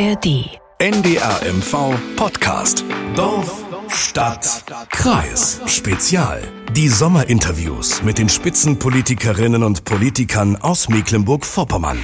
[0.00, 0.58] ARD.
[0.78, 2.82] NDRMV Podcast.
[3.14, 5.60] Dorf, Stadt, Kreis.
[5.66, 6.40] Spezial.
[6.72, 11.98] Die Sommerinterviews mit den Spitzenpolitikerinnen und Politikern aus Mecklenburg-Vorpommern.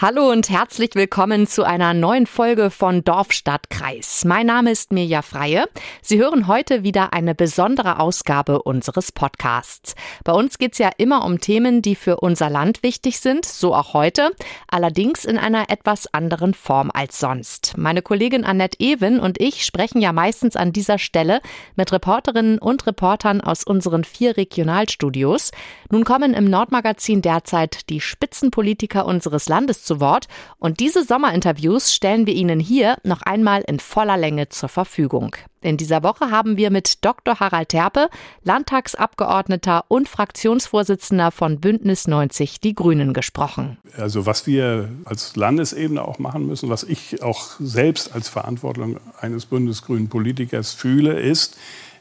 [0.00, 4.24] Hallo und herzlich willkommen zu einer neuen Folge von Dorf, Stadt, Kreis.
[4.24, 5.64] Mein Name ist Mirja Freie.
[6.02, 9.96] Sie hören heute wieder eine besondere Ausgabe unseres Podcasts.
[10.22, 13.74] Bei uns geht es ja immer um Themen, die für unser Land wichtig sind, so
[13.74, 14.30] auch heute,
[14.68, 17.76] allerdings in einer etwas anderen Form als sonst.
[17.76, 21.40] Meine Kollegin Annette Ewen und ich sprechen ja meistens an dieser Stelle
[21.74, 25.50] mit Reporterinnen und Reportern aus unseren vier Regionalstudios.
[25.90, 30.28] Nun kommen im Nordmagazin derzeit die Spitzenpolitiker unseres Landes zu Wort
[30.58, 35.34] und diese Sommerinterviews stellen wir Ihnen hier noch einmal in voller Länge zur Verfügung.
[35.60, 37.40] In dieser Woche haben wir mit Dr.
[37.40, 38.08] Harald Terpe,
[38.44, 43.78] Landtagsabgeordneter und Fraktionsvorsitzender von Bündnis 90 Die Grünen gesprochen.
[43.96, 49.46] Also was wir als Landesebene auch machen müssen, was ich auch selbst als Verantwortung eines
[49.46, 51.56] bundesgrünen Politikers fühle, ist,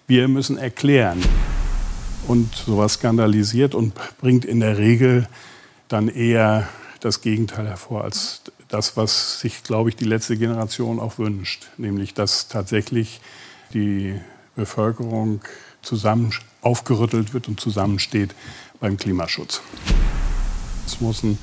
[0.06, 1.24] wir müssen erklären.
[2.28, 5.28] Und sowas skandalisiert und bringt in der Regel
[5.88, 6.68] dann eher
[7.00, 12.14] das Gegenteil hervor als das, was sich, glaube ich, die letzte Generation auch wünscht, nämlich
[12.14, 13.22] dass tatsächlich
[13.74, 14.16] die
[14.56, 15.42] Bevölkerung
[15.82, 16.32] zusammen
[16.62, 18.36] aufgerüttelt wird und zusammensteht
[18.80, 19.62] beim Klimaschutz.
[20.86, 21.38] Es muss ein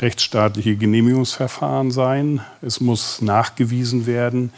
[0.00, 2.40] rechtsstaatliche Genehmigungsverfahren sein.
[2.62, 4.52] Es muss nachgewiesen werden,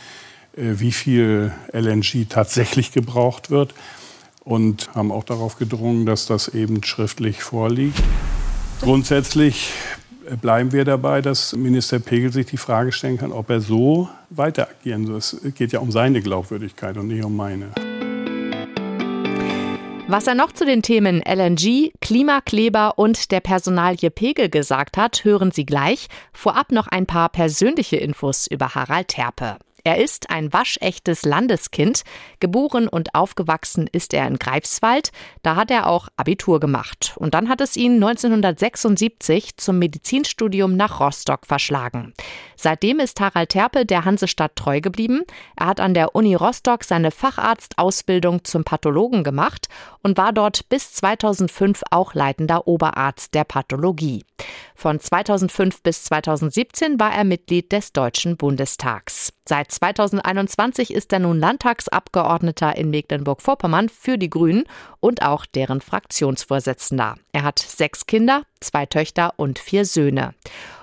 [0.57, 3.75] äh, wie viel LNG tatsächlich gebraucht wird
[4.45, 8.03] und haben auch darauf gedrungen, dass das eben schriftlich vorliegt.
[8.81, 9.73] Grundsätzlich
[10.41, 14.69] bleiben wir dabei, dass Minister Pegel sich die Frage stellen kann, ob er so weiter
[14.69, 15.19] agieren soll.
[15.19, 17.71] Es geht ja um seine Glaubwürdigkeit und nicht um meine.
[20.09, 25.53] Was er noch zu den Themen LNG, Klimakleber und der Personalie Pegel gesagt hat, hören
[25.53, 26.09] Sie gleich.
[26.33, 29.57] Vorab noch ein paar persönliche Infos über Harald Terpe.
[29.85, 32.03] Er ist ein waschechtes Landeskind.
[32.39, 35.11] Geboren und aufgewachsen ist er in Greifswald.
[35.43, 37.15] Da hat er auch Abitur gemacht.
[37.17, 42.15] Und dann hat es ihn 1976 zum Medizinstudium nach Rostock verschlagen.
[42.57, 45.23] Seitdem ist Harald Terpe der Hansestadt treu geblieben.
[45.57, 49.67] Er hat an der Uni Rostock seine Facharztausbildung zum Pathologen gemacht
[50.03, 54.25] und war dort bis 2005 auch leitender Oberarzt der Pathologie.
[54.77, 59.33] Von 2005 bis 2017 war er Mitglied des Deutschen Bundestags.
[59.49, 64.65] Seit 2021 ist er nun Landtagsabgeordneter in Mecklenburg-Vorpommern für die Grünen
[65.01, 67.17] und auch deren Fraktionsvorsitzender.
[67.33, 70.35] Er hat sechs Kinder, zwei Töchter und vier Söhne.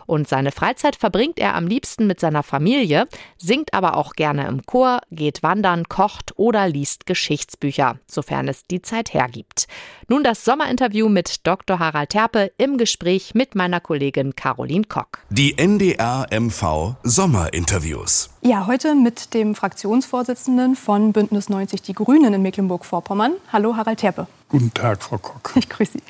[0.09, 3.07] Und seine Freizeit verbringt er am liebsten mit seiner Familie,
[3.37, 8.81] singt aber auch gerne im Chor, geht wandern, kocht oder liest Geschichtsbücher, sofern es die
[8.81, 9.67] Zeit hergibt.
[10.07, 11.77] Nun das Sommerinterview mit Dr.
[11.77, 15.19] Harald Terpe im Gespräch mit meiner Kollegin Caroline Kock.
[15.29, 18.31] Die NDR MV Sommerinterviews.
[18.41, 23.33] Ja, heute mit dem Fraktionsvorsitzenden von Bündnis 90 Die Grünen in Mecklenburg-Vorpommern.
[23.53, 24.25] Hallo, Harald Terpe.
[24.49, 25.51] Guten Tag, Frau Kock.
[25.55, 26.03] Ich grüße Sie.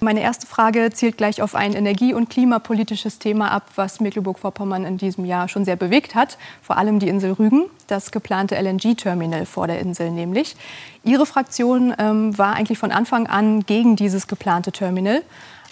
[0.00, 4.98] Meine erste Frage zielt gleich auf ein energie- und klimapolitisches Thema ab, was Mecklenburg-Vorpommern in
[4.98, 6.36] diesem Jahr schon sehr bewegt hat.
[6.60, 10.56] Vor allem die Insel Rügen, das geplante LNG-Terminal vor der Insel nämlich.
[11.04, 15.22] Ihre Fraktion ähm, war eigentlich von Anfang an gegen dieses geplante Terminal.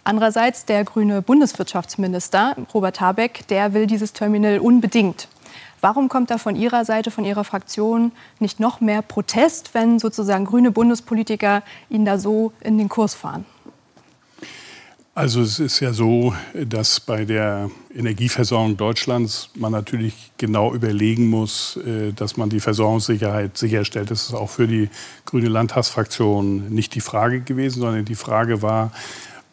[0.05, 5.27] Andererseits der grüne Bundeswirtschaftsminister Robert Habeck, der will dieses Terminal unbedingt.
[5.83, 10.45] Warum kommt da von Ihrer Seite, von Ihrer Fraktion nicht noch mehr Protest, wenn sozusagen
[10.45, 13.45] grüne Bundespolitiker Ihnen da so in den Kurs fahren?
[15.15, 21.77] Also es ist ja so, dass bei der Energieversorgung Deutschlands man natürlich genau überlegen muss,
[21.79, 24.13] äh, dass man die Versorgungssicherheit sicherstellt.
[24.13, 24.89] Das ist auch für die
[25.27, 28.93] grüne Landtagsfraktion nicht die Frage gewesen, sondern die Frage war,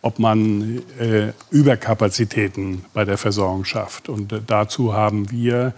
[0.04, 4.08] ob man äh, Überkapazitäten bei der Versorgung schafft.
[4.08, 5.74] Und äh, dazu haben wir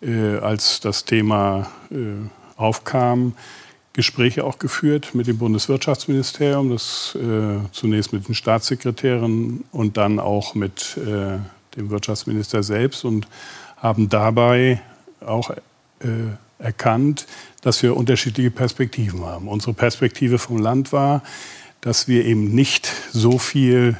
[0.00, 1.96] äh, als das Thema äh,
[2.56, 3.34] aufkam,
[3.92, 10.54] Gespräche auch geführt mit dem Bundeswirtschaftsministerium, das äh, zunächst mit den Staatssekretären und dann auch
[10.54, 11.38] mit äh,
[11.76, 13.26] dem Wirtschaftsminister selbst und
[13.78, 14.82] haben dabei
[15.24, 15.56] auch äh,
[16.58, 17.26] erkannt,
[17.62, 19.48] dass wir unterschiedliche Perspektiven haben.
[19.48, 21.22] Unsere Perspektive vom Land war,
[21.80, 23.96] dass wir eben nicht so viel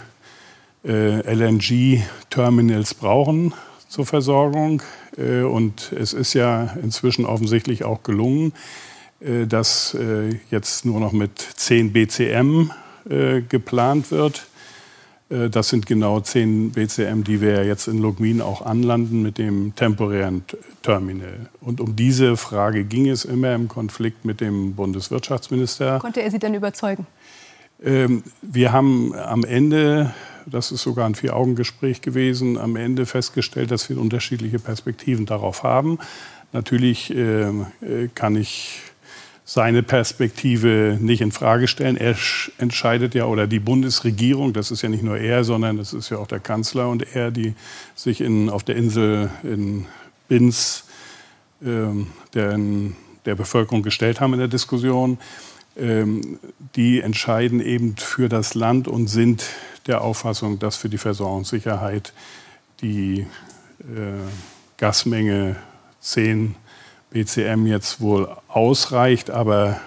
[0.85, 3.55] äh, LNG-Terminals brauchen
[3.89, 4.83] zur Versorgung,
[5.17, 8.53] und es ist ja inzwischen offensichtlich auch gelungen,
[9.21, 12.71] äh, dass äh, jetzt nur noch mit 10 BCM
[13.49, 14.49] geplant wird.
[15.29, 20.43] Das sind genau 10 BCM, die wir jetzt in Lugmin auch anlanden mit dem temporären
[20.83, 21.49] Terminal.
[21.61, 26.01] Und um diese Frage ging es immer im Konflikt mit dem Bundeswirtschaftsminister.
[26.01, 27.07] Konnte er Sie denn überzeugen?
[27.81, 30.13] Ähm, wir haben am Ende
[30.47, 35.99] das ist sogar ein Vier-Augen-Gespräch gewesen, am Ende festgestellt, dass wir unterschiedliche Perspektiven darauf haben.
[36.53, 37.53] Natürlich äh,
[38.15, 38.81] kann ich
[39.45, 41.97] seine Perspektive nicht in Frage stellen.
[41.97, 42.17] Er
[42.59, 46.19] entscheidet ja, oder die Bundesregierung, das ist ja nicht nur er, sondern das ist ja
[46.19, 47.55] auch der Kanzler und er, die
[47.95, 49.87] sich in, auf der Insel in
[50.29, 50.85] Binz
[51.65, 52.59] ähm, der,
[53.25, 55.19] der Bevölkerung gestellt haben in der Diskussion.
[55.77, 56.41] Ähm,
[56.75, 59.45] die entscheiden eben für das Land und sind
[59.87, 62.13] der Auffassung, dass für die Versorgungssicherheit
[62.81, 63.27] die
[63.81, 63.85] äh,
[64.77, 65.57] Gasmenge
[66.01, 66.55] 10
[67.11, 69.81] BCM jetzt wohl ausreicht, aber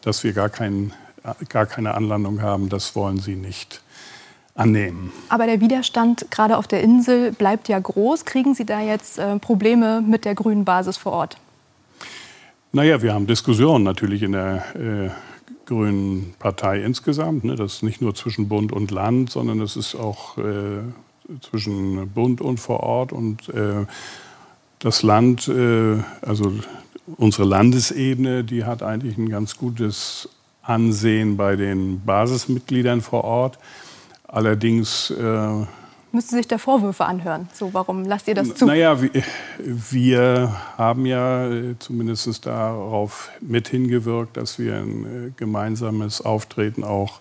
[0.00, 0.92] dass wir gar, kein,
[1.48, 3.82] gar keine Anlandung haben, das wollen sie nicht
[4.54, 5.12] annehmen.
[5.28, 8.24] Aber der Widerstand gerade auf der Insel bleibt ja groß.
[8.24, 11.38] Kriegen Sie da jetzt äh, Probleme mit der grünen Basis vor Ort?
[12.72, 15.10] Naja, wir haben Diskussionen natürlich in der äh,
[15.72, 17.44] Grünen Partei insgesamt.
[17.44, 17.56] Ne?
[17.56, 20.82] Das ist nicht nur zwischen Bund und Land, sondern es ist auch äh,
[21.40, 23.12] zwischen Bund und vor Ort.
[23.12, 23.86] Und äh,
[24.80, 26.52] das Land, äh, also
[27.16, 30.28] unsere Landesebene, die hat eigentlich ein ganz gutes
[30.62, 33.58] Ansehen bei den Basismitgliedern vor Ort.
[34.28, 35.12] Allerdings
[36.20, 37.48] Sie sich da Vorwürfe anhören.
[37.54, 38.66] So, warum lasst ihr das zu?
[38.66, 38.98] Naja,
[39.58, 47.20] wir haben ja äh, zumindest darauf mit hingewirkt, dass wir ein äh, gemeinsames Auftreten auch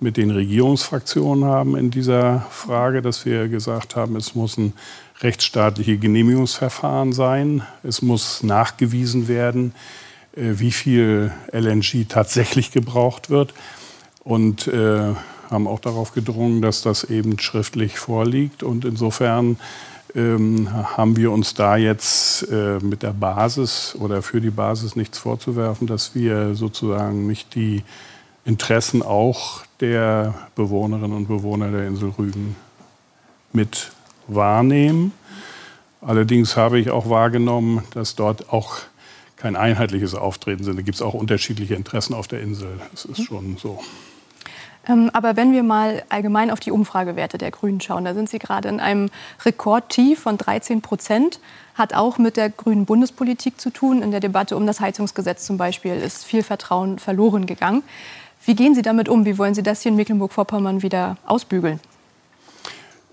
[0.00, 4.72] mit den Regierungsfraktionen haben in dieser Frage, dass wir gesagt haben, es muss ein
[5.20, 7.62] rechtsstaatliche Genehmigungsverfahren sein.
[7.82, 9.74] Es muss nachgewiesen werden,
[10.36, 13.54] äh, wie viel LNG tatsächlich gebraucht wird.
[14.24, 15.14] Und äh,
[15.50, 18.62] haben auch darauf gedrungen, dass das eben schriftlich vorliegt.
[18.62, 19.58] Und insofern
[20.14, 25.18] ähm, haben wir uns da jetzt äh, mit der Basis oder für die Basis nichts
[25.18, 27.82] vorzuwerfen, dass wir sozusagen nicht die
[28.44, 32.56] Interessen auch der Bewohnerinnen und Bewohner der Insel Rügen
[33.52, 33.90] mit
[34.28, 35.12] wahrnehmen.
[36.00, 38.76] Allerdings habe ich auch wahrgenommen, dass dort auch
[39.36, 40.76] kein einheitliches Auftreten sind.
[40.76, 42.80] Da gibt es auch unterschiedliche Interessen auf der Insel.
[42.92, 43.82] Das ist schon so.
[44.88, 48.38] Ähm, aber wenn wir mal allgemein auf die Umfragewerte der Grünen schauen, da sind sie
[48.38, 49.10] gerade in einem
[49.44, 51.40] Rekordtief von 13 Prozent.
[51.74, 54.02] Hat auch mit der grünen Bundespolitik zu tun.
[54.02, 57.82] In der Debatte um das Heizungsgesetz zum Beispiel ist viel Vertrauen verloren gegangen.
[58.44, 59.24] Wie gehen Sie damit um?
[59.24, 61.80] Wie wollen Sie das hier in Mecklenburg-Vorpommern wieder ausbügeln?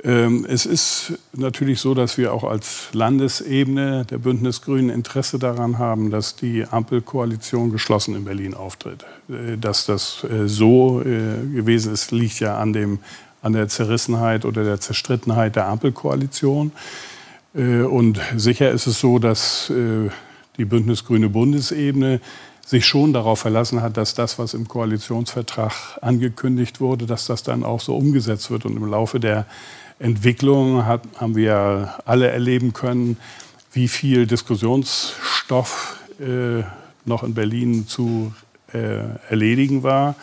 [0.03, 6.09] Ähm, es ist natürlich so, dass wir auch als Landesebene der Bündnisgrünen Interesse daran haben,
[6.09, 9.05] dass die Ampelkoalition geschlossen in Berlin auftritt.
[9.29, 12.99] Äh, dass das äh, so äh, gewesen ist, liegt ja an, dem,
[13.43, 16.71] an der Zerrissenheit oder der Zerstrittenheit der Ampelkoalition.
[17.53, 19.69] Und sicher ist es so, dass
[20.57, 22.21] die Bündnisgrüne Bundesebene
[22.65, 27.65] sich schon darauf verlassen hat, dass das, was im Koalitionsvertrag angekündigt wurde, dass das dann
[27.65, 28.63] auch so umgesetzt wird.
[28.63, 29.45] Und im Laufe der
[30.01, 33.17] Entwicklung hat, haben wir alle erleben können,
[33.71, 36.63] wie viel Diskussionsstoff äh,
[37.05, 38.33] noch in Berlin zu
[38.73, 40.15] äh, erledigen war.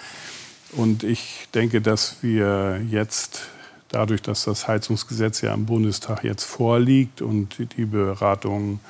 [0.72, 3.42] Und ich denke, dass wir jetzt
[3.88, 8.80] dadurch, dass das Heizungsgesetz ja im Bundestag jetzt vorliegt und die Beratungen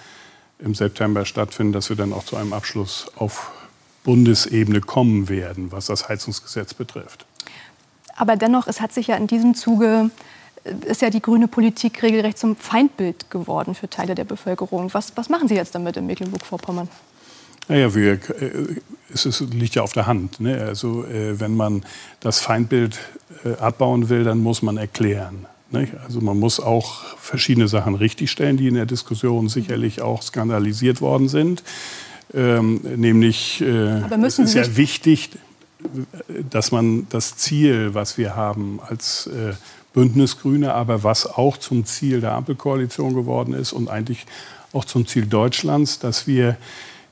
[0.59, 3.53] im September stattfinden, dass wir dann auch zu einem Abschluss auf
[4.03, 7.27] Bundesebene kommen werden, was das Heizungsgesetz betrifft.
[8.17, 10.11] Aber dennoch, es hat sich ja in diesem Zuge
[10.87, 14.93] ist ja die grüne Politik regelrecht zum Feindbild geworden für Teile der Bevölkerung.
[14.93, 16.89] Was, was machen Sie jetzt damit in Mecklenburg-Vorpommern?
[17.69, 18.19] Naja, wir, äh,
[19.13, 20.41] es ist, liegt ja auf der Hand.
[20.41, 20.59] Ne?
[20.61, 21.85] Also, äh, wenn man
[22.21, 22.99] das Feindbild
[23.45, 25.47] äh, abbauen will, dann muss man erklären.
[25.71, 25.89] Ne?
[26.05, 31.29] Also man muss auch verschiedene Sachen richtigstellen, die in der Diskussion sicherlich auch skandalisiert worden
[31.29, 31.63] sind.
[32.35, 35.31] Ähm, nämlich äh, es ist ja wichtig,
[36.51, 39.55] dass man das Ziel, was wir haben als äh,
[39.93, 44.27] Bündnisgrüne, aber was auch zum Ziel der Ampelkoalition geworden ist und eigentlich
[44.73, 46.57] auch zum Ziel Deutschlands, dass wir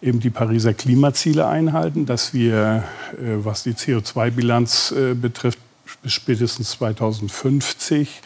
[0.03, 5.59] eben die Pariser Klimaziele einhalten, dass wir, äh, was die CO2-Bilanz äh, betrifft,
[6.03, 8.21] bis spätestens 2050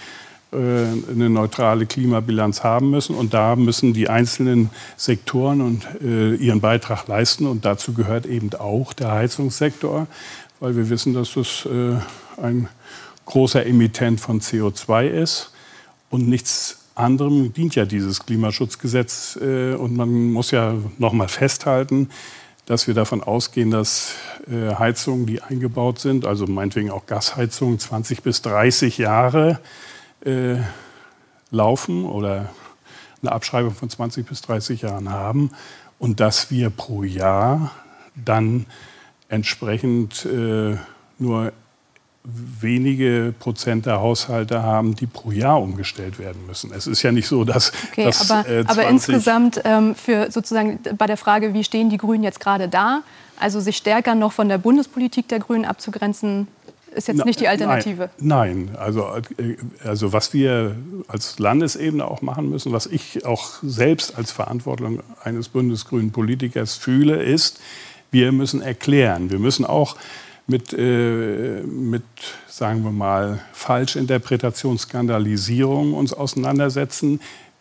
[0.52, 3.14] äh, eine neutrale Klimabilanz haben müssen.
[3.14, 7.46] Und da müssen die einzelnen Sektoren und, ihren Beitrag leisten.
[7.46, 10.06] Und dazu gehört eben auch der Heizungssektor,
[10.58, 11.68] weil wir wissen, dass das
[12.36, 12.68] ein
[13.30, 15.52] großer Emittent von CO2 ist.
[16.10, 19.38] Und nichts anderem dient ja dieses Klimaschutzgesetz.
[19.40, 22.10] Äh, und man muss ja noch mal festhalten,
[22.66, 24.14] dass wir davon ausgehen, dass
[24.50, 29.60] äh, Heizungen, die eingebaut sind, also meinetwegen auch Gasheizungen, 20 bis 30 Jahre
[30.24, 30.56] äh,
[31.52, 32.50] laufen oder
[33.22, 35.50] eine Abschreibung von 20 bis 30 Jahren haben
[35.98, 37.70] und dass wir pro Jahr
[38.16, 38.66] dann
[39.28, 40.26] entsprechend
[41.18, 41.52] nur
[42.22, 46.70] wenige Prozent der Haushalte haben, die pro Jahr umgestellt werden müssen.
[46.72, 47.72] Es ist ja nicht so, dass.
[47.90, 51.96] Okay, dass, aber, äh, aber insgesamt ähm, für sozusagen bei der Frage, wie stehen die
[51.96, 53.02] Grünen jetzt gerade da,
[53.38, 56.46] also sich stärker noch von der Bundespolitik der Grünen abzugrenzen,
[56.94, 58.10] ist jetzt nicht die Alternative.
[58.18, 58.76] Nein, nein.
[58.76, 59.06] Also,
[59.38, 60.76] äh, also was wir
[61.08, 67.22] als Landesebene auch machen müssen, was ich auch selbst als Verantwortung eines bundesgrünen Politikers fühle,
[67.22, 67.60] ist,
[68.10, 69.30] wir müssen erklären.
[69.30, 69.96] Wir müssen auch
[70.50, 72.02] mit, äh, mit
[72.46, 77.20] sagen wir mal, Falschinterpretation, Skandalisierung uns auseinandersetzen,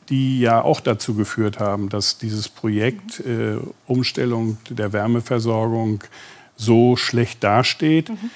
[0.09, 6.03] die ja auch dazu geführt haben, dass dieses Projekt äh, Umstellung der Wärmeversorgung
[6.57, 8.09] so schlecht dasteht.
[8.09, 8.31] Mhm.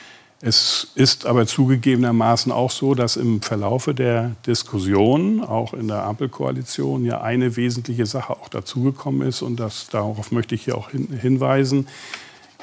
[0.45, 7.05] Es ist aber zugegebenermaßen auch so, dass im Verlaufe der Diskussion, auch in der Ampelkoalition,
[7.05, 11.07] ja eine wesentliche Sache auch dazugekommen ist und das, darauf möchte ich hier auch hin,
[11.19, 11.87] hinweisen.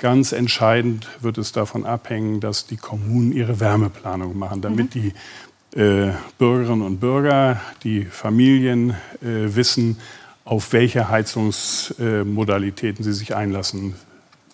[0.01, 5.01] Ganz entscheidend wird es davon abhängen, dass die Kommunen ihre Wärmeplanung machen, damit mhm.
[5.01, 8.91] die äh, Bürgerinnen und Bürger, die Familien
[9.23, 9.99] äh, wissen,
[10.45, 13.95] auf welche Heizungsmodalitäten sie sich einlassen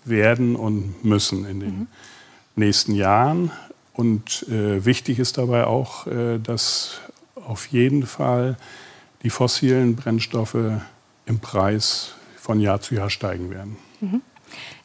[0.04, 1.86] werden und müssen in den mhm
[2.56, 3.52] nächsten Jahren.
[3.92, 7.00] Und äh, wichtig ist dabei auch, äh, dass
[7.34, 8.56] auf jeden Fall
[9.22, 10.56] die fossilen Brennstoffe
[11.26, 13.76] im Preis von Jahr zu Jahr steigen werden.
[14.00, 14.20] Mhm.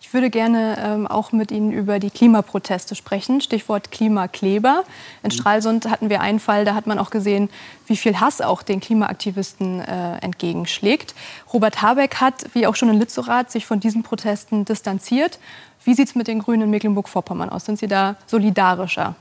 [0.03, 3.39] Ich würde gerne ähm, auch mit Ihnen über die Klimaproteste sprechen.
[3.39, 4.83] Stichwort Klimakleber.
[5.21, 5.31] In mhm.
[5.31, 7.49] Stralsund hatten wir einen Fall, da hat man auch gesehen,
[7.85, 11.13] wie viel Hass auch den Klimaaktivisten äh, entgegenschlägt.
[11.53, 15.37] Robert Habeck hat, wie auch schon in Lützerath, sich von diesen Protesten distanziert.
[15.85, 17.65] Wie sieht es mit den Grünen in Mecklenburg-Vorpommern aus?
[17.65, 19.15] Sind Sie da solidarischer?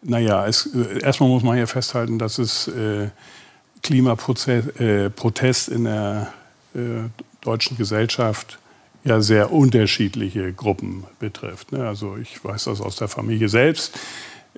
[0.00, 3.10] Naja, es, äh, erstmal muss man hier festhalten, dass es äh,
[3.82, 6.32] Klimaprotest äh, in der
[6.74, 6.78] äh,
[7.42, 8.58] deutschen Gesellschaft
[9.06, 11.72] ja sehr unterschiedliche Gruppen betrifft.
[11.72, 11.86] Ne?
[11.86, 13.98] Also ich weiß das aus der Familie selbst,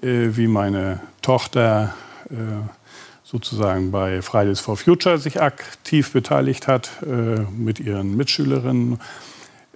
[0.03, 1.95] äh, wie meine Tochter
[2.31, 2.35] äh,
[3.25, 8.99] sozusagen bei Fridays for Future sich aktiv beteiligt hat äh, mit ihren Mitschülerinnen.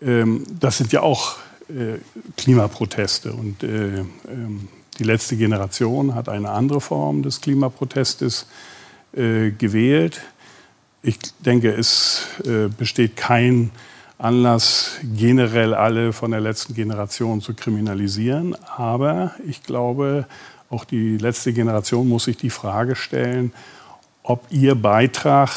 [0.00, 1.36] Ähm, das sind ja auch
[1.68, 1.98] äh,
[2.38, 8.46] Klimaproteste und äh, ähm, die letzte Generation hat eine andere Form des Klimaprotestes
[9.14, 10.22] äh, gewählt.
[11.02, 12.26] Ich denke, es
[12.78, 13.72] besteht kein
[14.22, 18.54] Anlass, generell alle von der letzten Generation zu kriminalisieren.
[18.76, 20.26] Aber ich glaube,
[20.70, 23.52] auch die letzte Generation muss sich die Frage stellen,
[24.22, 25.50] ob ihr Beitrag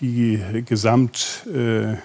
[0.00, 1.96] die Gesamt, äh,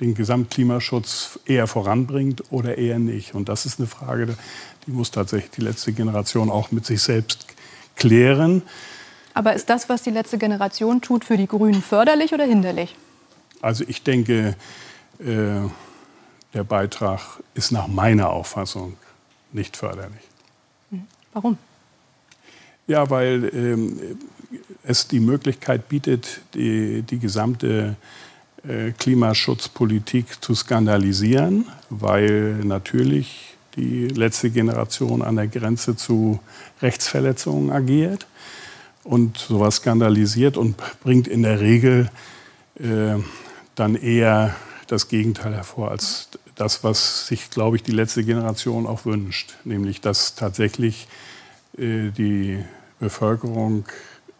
[0.00, 3.34] den Gesamtklimaschutz eher voranbringt oder eher nicht.
[3.34, 4.36] Und das ist eine Frage,
[4.86, 7.46] die muss tatsächlich die letzte Generation auch mit sich selbst
[7.96, 8.62] klären.
[9.34, 12.94] Aber ist das, was die letzte Generation tut, für die Grünen förderlich oder hinderlich?
[13.60, 14.56] Also ich denke,
[15.18, 15.68] äh,
[16.54, 17.20] der Beitrag
[17.54, 18.96] ist nach meiner Auffassung
[19.52, 20.22] nicht förderlich.
[20.90, 21.06] Hm.
[21.32, 21.58] Warum?
[22.86, 24.18] Ja, weil ähm,
[24.82, 27.96] es die Möglichkeit bietet, die, die gesamte
[28.66, 36.40] äh, Klimaschutzpolitik zu skandalisieren, weil natürlich die letzte Generation an der Grenze zu
[36.82, 38.26] Rechtsverletzungen agiert
[39.04, 42.10] und sowas skandalisiert und bringt in der Regel
[42.80, 43.16] äh,
[43.74, 44.54] dann eher
[44.86, 50.00] das Gegenteil hervor als das, was sich, glaube ich, die letzte Generation auch wünscht, nämlich
[50.00, 51.08] dass tatsächlich
[51.78, 52.62] äh, die
[52.98, 53.86] Bevölkerung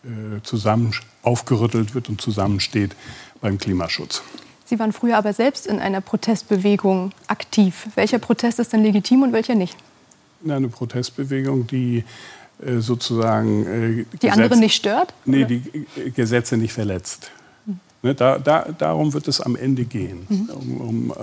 [0.05, 2.95] äh, zusammen aufgerüttelt wird und zusammensteht
[3.41, 4.23] beim Klimaschutz.
[4.65, 7.89] Sie waren früher aber selbst in einer Protestbewegung aktiv.
[7.97, 9.77] Welcher Protest ist denn legitim und welcher nicht?
[10.47, 12.05] Eine Protestbewegung, die
[12.65, 15.15] äh, sozusagen äh, die Gesetz, andere nicht stört?
[15.25, 17.31] Nee, die Gesetze nicht verletzt.
[18.03, 20.51] Ne, da, da, darum wird es am Ende gehen, mhm.
[20.51, 21.15] um, um äh,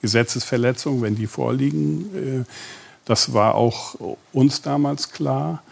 [0.00, 2.44] Gesetzesverletzungen, wenn die vorliegen.
[2.44, 2.44] Äh,
[3.04, 3.96] das war auch
[4.32, 5.62] uns damals klar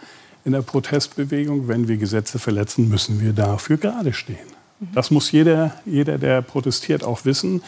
[0.43, 1.67] in der Protestbewegung.
[1.69, 4.37] Wenn wir Gesetze verletzen, müssen wir dafür gerade stehen.
[4.79, 4.87] Mhm.
[4.93, 7.61] Das muss jeder, jeder, der protestiert, auch wissen.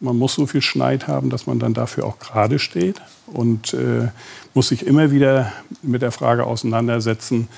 [0.00, 4.08] Man muss so viel Schneid haben, dass man dann dafür auch gerade steht und äh,
[4.52, 7.48] muss sich immer wieder mit der Frage auseinandersetzen,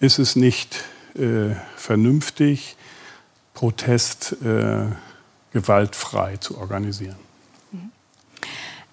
[0.00, 2.76] ist es nicht äh, vernünftig,
[3.58, 4.86] Protest äh,
[5.52, 7.16] gewaltfrei zu organisieren.
[7.72, 7.90] Mhm.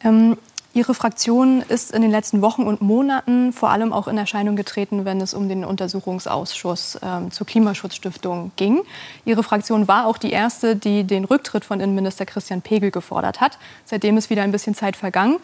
[0.03, 0.37] Ähm,
[0.73, 5.05] Ihre Fraktion ist in den letzten Wochen und Monaten vor allem auch in Erscheinung getreten,
[5.05, 8.81] wenn es um den Untersuchungsausschuss ähm, zur Klimaschutzstiftung ging.
[9.23, 13.59] Ihre Fraktion war auch die erste, die den Rücktritt von Innenminister Christian Pegel gefordert hat.
[13.85, 15.37] Seitdem ist wieder ein bisschen Zeit vergangen.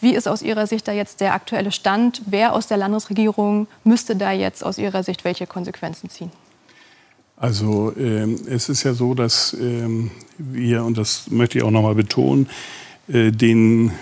[0.00, 2.22] Wie ist aus Ihrer Sicht da jetzt der aktuelle Stand?
[2.26, 6.32] Wer aus der Landesregierung müsste da jetzt aus Ihrer Sicht welche Konsequenzen ziehen?
[7.36, 11.82] Also ähm, es ist ja so, dass ähm, wir, und das möchte ich auch noch
[11.82, 12.48] mal betonen,
[13.08, 13.92] äh, den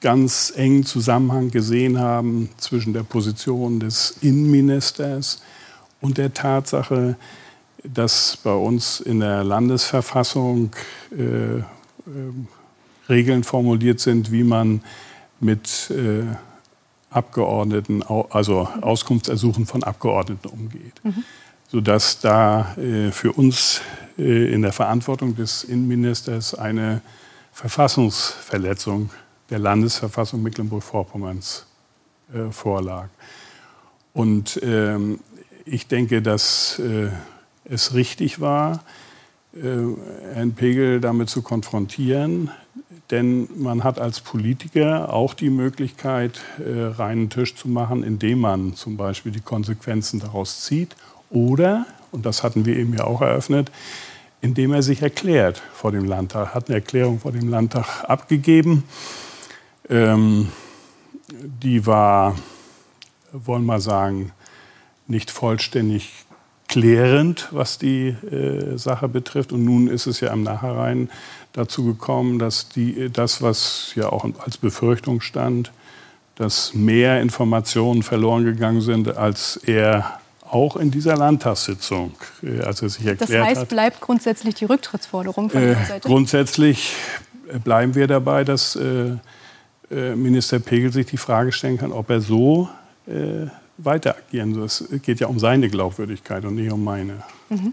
[0.00, 5.42] ganz engen Zusammenhang gesehen haben zwischen der Position des Innenministers
[6.00, 7.16] und der Tatsache,
[7.82, 10.70] dass bei uns in der Landesverfassung
[11.12, 11.64] äh, äh,
[13.08, 14.82] Regeln formuliert sind, wie man
[15.40, 16.24] mit äh,
[17.10, 21.00] Abgeordneten, also Auskunftsersuchen von Abgeordneten umgeht.
[21.02, 21.24] Mhm.
[21.68, 23.80] Sodass da äh, für uns
[24.18, 27.02] äh, in der Verantwortung des Innenministers eine
[27.52, 29.10] Verfassungsverletzung
[29.50, 31.66] der Landesverfassung Mecklenburg-Vorpommerns
[32.32, 33.08] äh, vorlag.
[34.12, 35.20] Und ähm,
[35.64, 37.10] ich denke, dass äh,
[37.64, 38.84] es richtig war,
[39.54, 39.60] äh,
[40.34, 42.50] Herrn Pegel damit zu konfrontieren,
[43.10, 48.74] denn man hat als Politiker auch die Möglichkeit, äh, reinen Tisch zu machen, indem man
[48.74, 50.96] zum Beispiel die Konsequenzen daraus zieht
[51.30, 53.70] oder, und das hatten wir eben ja auch eröffnet,
[54.40, 58.84] indem er sich erklärt vor dem Landtag, hat eine Erklärung vor dem Landtag abgegeben.
[59.88, 60.50] Ähm,
[61.28, 62.36] die war,
[63.32, 64.32] wollen wir mal sagen,
[65.08, 66.26] nicht vollständig
[66.68, 69.52] klärend, was die äh, Sache betrifft.
[69.52, 71.10] Und nun ist es ja im Nachhinein
[71.52, 75.72] dazu gekommen, dass die, das, was ja auch als Befürchtung stand,
[76.34, 82.88] dass mehr Informationen verloren gegangen sind, als er auch in dieser Landtagssitzung, äh, als er
[82.88, 83.36] sich erklärt hat.
[83.36, 86.08] Das heißt, hat, bleibt grundsätzlich die Rücktrittsforderung von äh, Ihrer Seite?
[86.08, 86.94] Grundsätzlich
[87.64, 89.16] bleiben wir dabei, dass äh,
[89.90, 92.68] äh, Minister Pegel sich die Frage stellen kann, ob er so
[93.06, 93.46] äh,
[93.78, 94.64] weiter agieren soll.
[94.64, 97.22] Es geht ja um seine Glaubwürdigkeit und nicht um meine.
[97.48, 97.72] Mhm.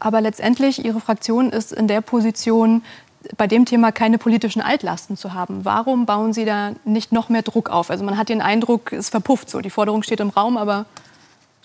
[0.00, 2.82] Aber letztendlich, Ihre Fraktion ist in der Position,
[3.36, 5.64] bei dem Thema keine politischen Altlasten zu haben.
[5.64, 7.88] Warum bauen Sie da nicht noch mehr Druck auf?
[7.88, 9.60] Also man hat den Eindruck, es verpufft so.
[9.60, 10.86] Die Forderung steht im Raum, aber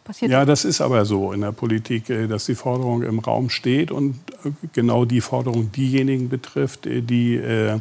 [0.07, 3.49] passiert Ja, das ist aber so in der Politik, äh, dass die Forderung im Raum
[3.49, 7.79] steht und äh, genau die Forderung diejenigen betrifft, äh, die äh,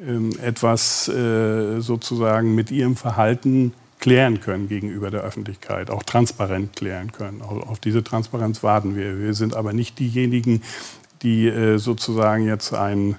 [0.00, 7.40] ähm, etwas sozusagen mit ihrem Verhalten klären können gegenüber der Öffentlichkeit, auch transparent klären können.
[7.40, 9.20] Auf diese Transparenz warten wir.
[9.20, 10.62] Wir sind aber nicht diejenigen,
[11.22, 13.14] die sozusagen jetzt ein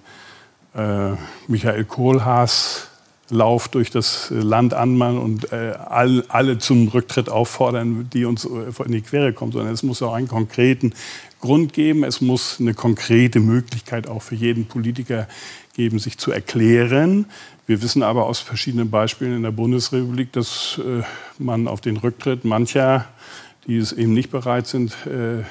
[1.48, 2.90] Michael Kohlhaas
[3.30, 8.92] Lauf durch das Land anmachen und äh, all, alle zum Rücktritt auffordern, die uns in
[8.92, 10.94] die Quere kommen, sondern es muss auch einen konkreten
[11.40, 12.04] Grund geben.
[12.04, 15.28] Es muss eine konkrete Möglichkeit auch für jeden Politiker
[15.74, 17.26] geben, sich zu erklären.
[17.66, 21.04] Wir wissen aber aus verschiedenen Beispielen in der Bundesrepublik, dass äh,
[21.40, 23.08] man auf den Rücktritt mancher,
[23.68, 25.44] die es eben nicht bereit sind, äh,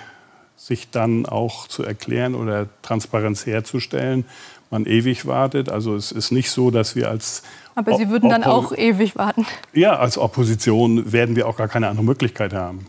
[0.63, 4.25] sich dann auch zu erklären oder Transparenz herzustellen,
[4.71, 5.69] man ewig wartet.
[5.69, 7.43] Also es ist nicht so, dass wir als
[7.75, 9.47] aber Sie würden dann auch ewig warten.
[9.73, 12.87] Ja, als Opposition werden wir auch gar keine andere Möglichkeit haben.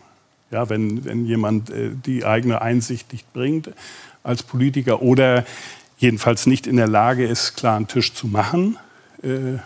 [0.51, 3.71] Ja, wenn, wenn jemand äh, die eigene Einsicht nicht bringt
[4.23, 5.45] als Politiker oder
[5.97, 8.77] jedenfalls nicht in der Lage ist, klaren Tisch zu machen,
[9.23, 9.57] äh,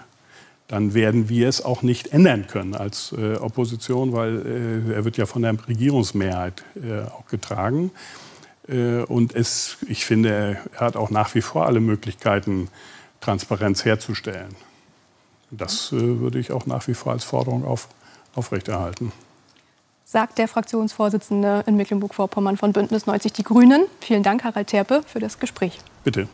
[0.67, 5.17] dann werden wir es auch nicht ändern können als äh, Opposition, weil äh, er wird
[5.17, 7.91] ja von der Regierungsmehrheit äh, auch getragen.
[8.67, 12.69] Äh, und es, ich finde, er hat auch nach wie vor alle Möglichkeiten,
[13.21, 14.55] Transparenz herzustellen.
[15.51, 17.87] Das äh, würde ich auch nach wie vor als Forderung auf,
[18.35, 19.11] aufrechterhalten
[20.07, 23.85] sagt der Fraktionsvorsitzende in Mecklenburg-Vorpommern von Bündnis 90 Die Grünen.
[23.99, 25.79] Vielen Dank, Harald Terpe, für das Gespräch.
[26.05, 26.29] Bitte.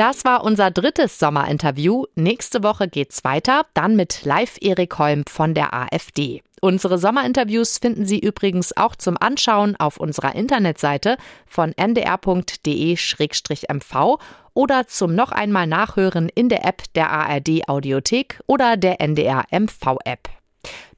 [0.00, 2.06] Das war unser drittes Sommerinterview.
[2.14, 6.40] Nächste Woche geht's weiter, dann mit Live Erik Holm von der AfD.
[6.62, 12.96] Unsere Sommerinterviews finden Sie übrigens auch zum Anschauen auf unserer Internetseite von ndr.de-mv
[14.54, 19.98] oder zum noch einmal Nachhören in der App der ARD Audiothek oder der NDR MV
[20.06, 20.30] App.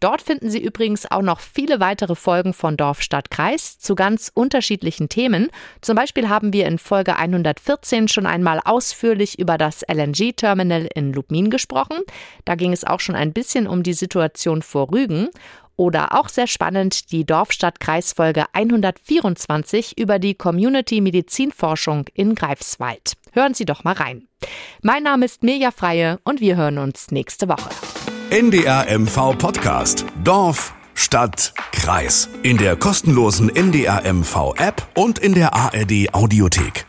[0.01, 4.31] Dort finden Sie übrigens auch noch viele weitere Folgen von Dorf, Stadt, Kreis zu ganz
[4.35, 5.48] unterschiedlichen Themen.
[5.81, 11.51] Zum Beispiel haben wir in Folge 114 schon einmal ausführlich über das LNG-Terminal in Lubmin
[11.51, 11.98] gesprochen.
[12.44, 15.29] Da ging es auch schon ein bisschen um die Situation vor Rügen.
[15.77, 23.14] Oder auch sehr spannend die Dorf-Stadt-Kreis-Folge 124 über die Community-Medizinforschung in Greifswald.
[23.33, 24.29] Hören Sie doch mal rein.
[24.83, 27.70] Mein Name ist Mirja Freie und wir hören uns nächste Woche.
[28.33, 30.07] NDR MV Podcast.
[30.25, 32.31] Dorf, Stadt, Kreis.
[32.42, 36.87] In der kostenlosen NDR MV App und in der ARD Audiothek.